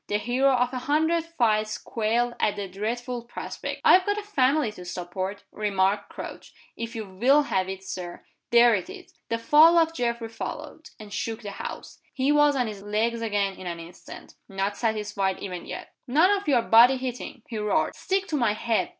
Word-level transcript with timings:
The 0.07 0.17
hero 0.17 0.51
of 0.51 0.73
a 0.73 0.79
hundred 0.79 1.25
fights 1.25 1.77
quailed 1.77 2.33
at 2.39 2.55
the 2.55 2.67
dreadful 2.67 3.25
prospect. 3.25 3.81
"I've 3.85 4.03
got 4.03 4.17
a 4.17 4.23
family 4.23 4.71
to 4.71 4.83
support," 4.83 5.43
remarked 5.51 6.09
Crouch. 6.09 6.55
"If 6.75 6.95
you 6.95 7.05
will 7.07 7.43
have 7.43 7.69
it, 7.69 7.83
Sir 7.83 8.25
there 8.49 8.73
it 8.73 8.89
is!" 8.89 9.13
The 9.29 9.37
fall 9.37 9.77
of 9.77 9.93
Geoffrey 9.93 10.29
followed, 10.29 10.89
and 10.99 11.13
shook 11.13 11.43
the 11.43 11.51
house. 11.51 11.99
He 12.15 12.31
was 12.31 12.55
on 12.55 12.65
his 12.65 12.81
legs 12.81 13.21
again 13.21 13.53
in 13.57 13.67
an 13.67 13.79
instant 13.79 14.33
not 14.49 14.75
satisfied 14.75 15.37
even 15.37 15.67
yet. 15.67 15.93
"None 16.07 16.31
of 16.31 16.47
your 16.47 16.63
body 16.63 16.97
hitting!" 16.97 17.43
he 17.47 17.59
roared. 17.59 17.93
"Stick 17.93 18.25
to 18.29 18.35
my 18.35 18.53
head. 18.53 18.89